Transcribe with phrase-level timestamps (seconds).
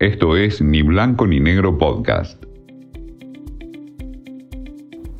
[0.00, 2.42] Esto es Ni Blanco ni Negro Podcast.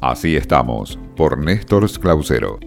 [0.01, 2.59] Así estamos, por Néstor Clausero.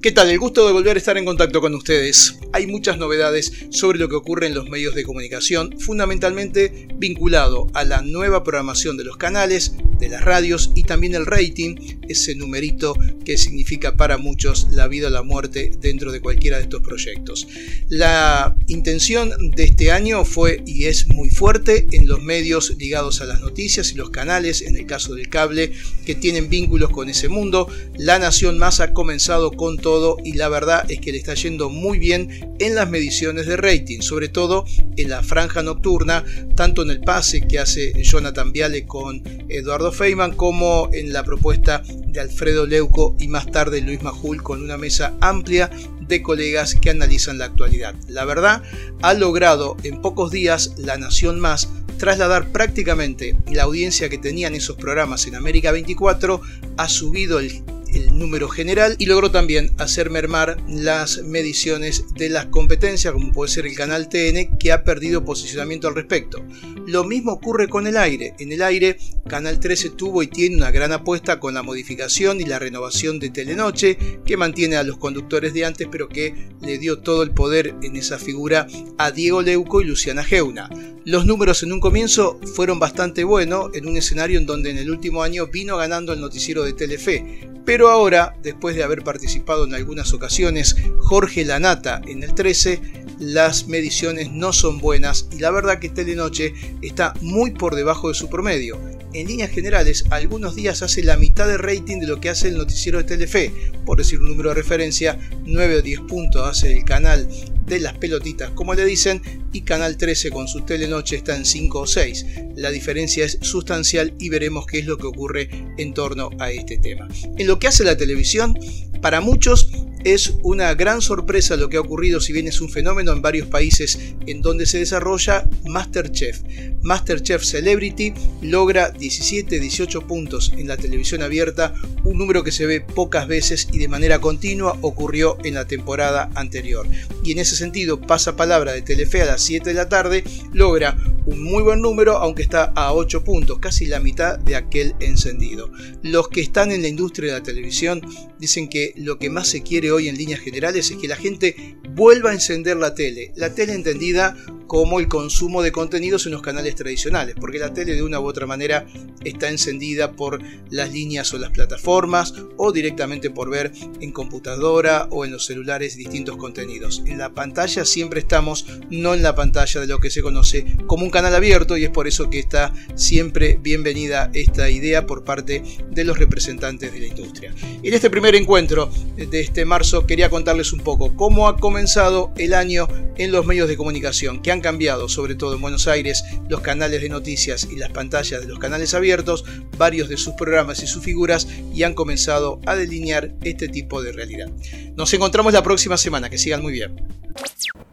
[0.00, 0.30] ¿Qué tal?
[0.30, 2.38] El gusto de volver a estar en contacto con ustedes.
[2.52, 7.82] Hay muchas novedades sobre lo que ocurre en los medios de comunicación, fundamentalmente vinculado a
[7.82, 11.76] la nueva programación de los canales, de las radios y también el rating,
[12.08, 12.94] ese numerito
[13.24, 17.46] que significa para muchos la vida o la muerte dentro de cualquiera de estos proyectos.
[17.88, 23.24] La intención de este año fue y es muy fuerte en los medios ligados a
[23.24, 25.72] las noticias y los canales, en el caso del cable,
[26.06, 27.68] que tienen vínculos con ese mundo.
[27.96, 29.78] La Nación Más ha comenzado con
[30.24, 34.00] y la verdad es que le está yendo muy bien en las mediciones de rating,
[34.00, 34.64] sobre todo
[34.96, 36.24] en la franja nocturna,
[36.56, 41.82] tanto en el pase que hace Jonathan Viale con Eduardo Feynman como en la propuesta
[42.06, 45.70] de Alfredo Leuco y más tarde Luis Majul con una mesa amplia
[46.00, 47.94] de colegas que analizan la actualidad.
[48.08, 48.62] La verdad,
[49.02, 54.76] ha logrado en pocos días La Nación Más trasladar prácticamente la audiencia que tenían esos
[54.76, 56.40] programas en América 24,
[56.76, 57.62] ha subido el
[57.94, 63.50] el número general y logró también hacer mermar las mediciones de las competencias como puede
[63.50, 66.44] ser el canal TN que ha perdido posicionamiento al respecto.
[66.86, 68.34] Lo mismo ocurre con el aire.
[68.38, 68.98] En el aire
[69.28, 73.28] Canal 13 tuvo y tiene una gran apuesta con la modificación y la renovación de
[73.28, 77.74] Telenoche que mantiene a los conductores de antes pero que le dio todo el poder
[77.82, 78.66] en esa figura
[78.96, 80.70] a Diego Leuco y Luciana Geuna.
[81.04, 84.90] Los números en un comienzo fueron bastante buenos en un escenario en donde en el
[84.90, 87.48] último año vino ganando el noticiero de Telefe,
[87.78, 92.80] pero ahora, después de haber participado en algunas ocasiones Jorge Lanata en el 13,
[93.20, 98.14] las mediciones no son buenas y la verdad que Telenoche está muy por debajo de
[98.14, 98.80] su promedio.
[99.12, 102.56] En líneas generales, algunos días hace la mitad de rating de lo que hace el
[102.56, 103.52] noticiero de Telefe,
[103.86, 105.16] por decir un número de referencia,
[105.46, 107.28] 9 o 10 puntos hace el canal
[107.68, 111.80] de las pelotitas, como le dicen, y Canal 13 con su telenoche está en 5
[111.80, 112.26] o 6.
[112.56, 115.48] La diferencia es sustancial y veremos qué es lo que ocurre
[115.78, 117.08] en torno a este tema.
[117.36, 118.58] En lo que hace la televisión,
[119.00, 119.70] para muchos
[120.04, 123.48] es una gran sorpresa lo que ha ocurrido, si bien es un fenómeno en varios
[123.48, 126.42] países en donde se desarrolla Masterchef.
[126.82, 133.26] Masterchef Celebrity logra 17-18 puntos en la televisión abierta, un número que se ve pocas
[133.26, 136.86] veces y de manera continua ocurrió en la temporada anterior.
[137.24, 140.96] Y en ese sentido, pasa palabra de Telefe a las 7 de la tarde, logra
[141.28, 145.70] un muy buen número, aunque está a 8 puntos, casi la mitad de aquel encendido.
[146.02, 148.00] Los que están en la industria de la televisión
[148.38, 151.76] dicen que lo que más se quiere hoy en líneas generales es que la gente
[151.94, 153.32] vuelva a encender la tele.
[153.36, 154.36] La tele entendida
[154.68, 158.26] como el consumo de contenidos en los canales tradicionales, porque la tele de una u
[158.26, 158.86] otra manera
[159.24, 160.40] está encendida por
[160.70, 165.96] las líneas o las plataformas o directamente por ver en computadora o en los celulares
[165.96, 167.02] distintos contenidos.
[167.06, 171.04] En la pantalla siempre estamos, no en la pantalla de lo que se conoce como
[171.04, 175.62] un canal abierto y es por eso que está siempre bienvenida esta idea por parte
[175.90, 177.54] de los representantes de la industria.
[177.82, 178.90] En este primer encuentro
[179.26, 182.86] de este marzo quería contarles un poco cómo ha comenzado el año
[183.16, 187.02] en los medios de comunicación, que han cambiado, sobre todo en Buenos Aires, los canales
[187.02, 189.44] de noticias y las pantallas de los canales abiertos,
[189.76, 194.12] varios de sus programas y sus figuras, y han comenzado a delinear este tipo de
[194.12, 194.50] realidad.
[194.96, 196.96] Nos encontramos la próxima semana, que sigan muy bien.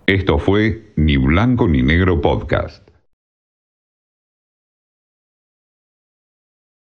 [0.08, 2.95] Esto fue Ni Blanco ni Negro Podcast.